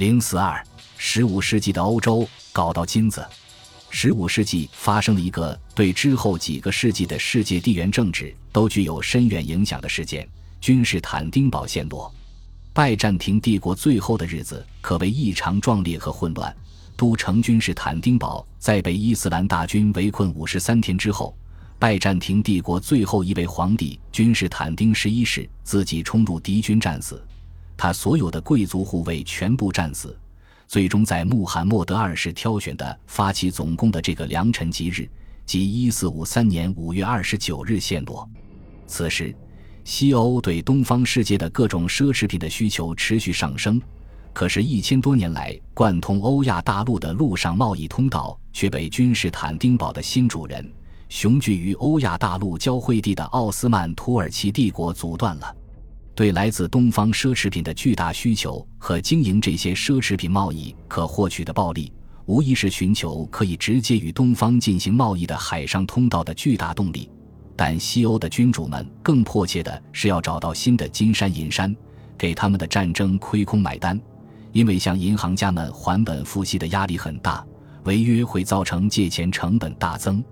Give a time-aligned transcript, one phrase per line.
[0.00, 0.64] 零四二，
[0.96, 3.22] 十五世纪的欧洲搞到金子。
[3.90, 10.26] 十五世纪发生了一个对之后几个世纪的世界地缘政治都具有深远影响的事件——
[10.58, 12.10] 君士坦丁堡陷落。
[12.72, 16.56] 拜占庭帝国最后的日子可谓异常壮烈和混乱。
[16.96, 21.36] 都城君士坦丁堡在被伊斯兰大军围困五十三天之后，
[21.78, 27.22] 拜占庭帝国最后一位皇帝君士坦丁十一世自己冲入敌军战死，
[27.82, 30.14] 他所有的贵族护卫全部战死。
[30.68, 35.08] 最终在穆罕默德二世挑选的发起总攻的这个良辰吉日，
[35.46, 38.28] 即一四五三年五月二十九日陷落。
[38.86, 39.34] 此时，
[39.82, 43.80] 西欧对东方世界的各种奢侈品的需求持续上升，
[44.34, 50.70] 可是，一千多年来贯通欧亚大陆的陆上贸易通道却被君士坦丁堡的新主人——
[51.08, 55.56] 雄踞于欧亚大陆交汇地的奥斯曼土耳其帝国阻断了。
[56.20, 61.90] 对来自东方奢侈品的巨大需求和经营这些奢侈品贸易可获取的暴利，
[62.26, 67.10] 无疑是寻求可以直接与东方进行贸易的海上通道的巨大动力。
[67.56, 71.74] 但西欧的君主们更迫切的是要找到新的金山银山，
[72.18, 73.98] 给他们的战争亏空买单。
[74.52, 77.42] 因为向银行家们还本付息的压力很大，
[77.84, 80.22] 违约会造成借钱成本大增。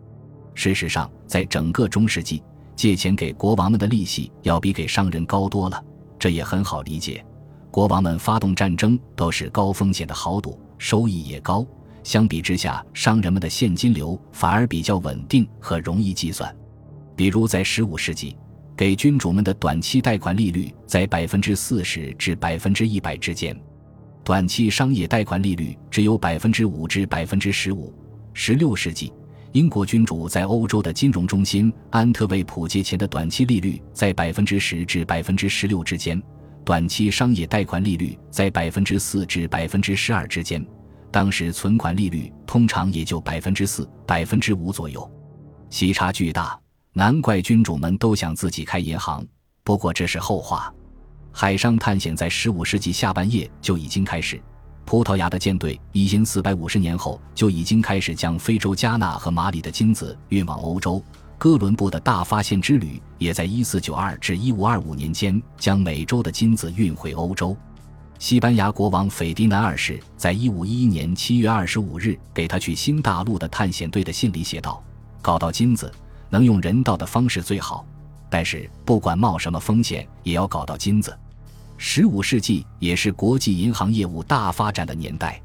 [0.54, 2.42] 事实上，在整个中世纪，
[2.78, 5.84] 借钱给国王们的利息要比给商人高多了，
[6.16, 7.26] 这也很好理解。
[7.72, 11.66] 国王们发动战争都是高风险的豪赌，收益也高。
[12.04, 16.54] 相比之下，商人们的现金流反而比较稳定和容易计算。
[17.16, 18.36] 比如在15世纪，
[18.76, 23.60] 给君主们的短期贷款利率在百分之四十至百分之一百之间，
[24.22, 27.92] 短期商业贷款利率只有百分之五至百分之十五。
[28.36, 29.12] 16世纪。
[29.52, 36.22] 英国君主在欧洲的金融中心安特卫普借钱的短期利率在百分之十至百分之十六之间，
[36.64, 40.64] 短期商业贷款利率在百分之四至百分之十二之间。
[41.10, 45.10] 当时存款利率通常也就百分之四、百分之五左右，
[45.70, 46.58] 息差巨大，
[46.92, 49.26] 难怪君主们都想自己开银行。
[49.64, 50.72] 不过这是后话。
[51.32, 54.38] 海上探险在十五世纪下半叶就已经开始。
[54.88, 61.04] 葡萄牙的舰队一因四百五十年后就已经开始将非洲加纳和马里的金子运往欧洲。
[61.36, 67.54] 哥伦布的大发现之旅也在一四九二至一五二五年间将美洲的金子运回欧洲。
[68.18, 74.82] 西班牙国王斐迪南二世在一五一一年七月二十五日给他去新大陆的探险队的信里写道
[75.20, 75.92] ：“搞到金子，
[76.30, 77.84] 能用人道的方式最好，
[78.30, 81.14] 但是不管冒什么风险，也要搞到金子。”
[81.80, 85.40] 十五世纪也是国际银行业务大发展的年代。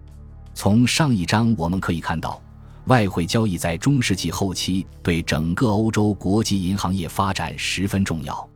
[0.56, 2.42] 从上一章我们可以看到，
[2.86, 8.50] 外汇交易在中世纪后期对整个欧洲国际银行业发展十分重要。